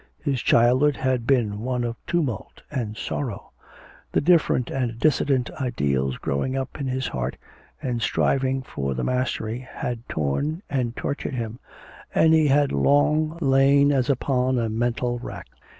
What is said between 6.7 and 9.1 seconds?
in his heart and striving for the